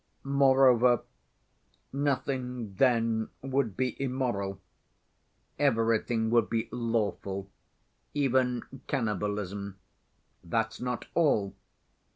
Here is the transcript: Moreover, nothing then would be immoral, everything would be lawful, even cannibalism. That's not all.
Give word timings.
Moreover, 0.23 1.03
nothing 1.93 2.73
then 2.73 3.29
would 3.43 3.77
be 3.77 3.95
immoral, 4.01 4.59
everything 5.59 6.31
would 6.31 6.49
be 6.49 6.67
lawful, 6.71 7.51
even 8.15 8.63
cannibalism. 8.87 9.77
That's 10.43 10.81
not 10.81 11.05
all. 11.13 11.53